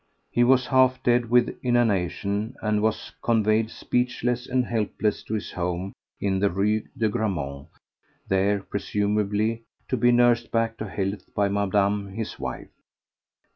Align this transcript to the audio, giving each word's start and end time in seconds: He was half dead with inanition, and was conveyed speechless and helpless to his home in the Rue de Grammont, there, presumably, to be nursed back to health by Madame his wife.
He 0.31 0.43
was 0.43 0.65
half 0.65 1.03
dead 1.03 1.29
with 1.29 1.59
inanition, 1.61 2.55
and 2.59 2.81
was 2.81 3.11
conveyed 3.21 3.69
speechless 3.69 4.47
and 4.47 4.65
helpless 4.65 5.21
to 5.25 5.35
his 5.35 5.51
home 5.51 5.93
in 6.19 6.39
the 6.39 6.49
Rue 6.49 6.81
de 6.97 7.07
Grammont, 7.07 7.67
there, 8.27 8.63
presumably, 8.63 9.61
to 9.89 9.97
be 9.97 10.11
nursed 10.11 10.49
back 10.49 10.75
to 10.77 10.89
health 10.89 11.31
by 11.35 11.49
Madame 11.49 12.13
his 12.13 12.39
wife. 12.39 12.69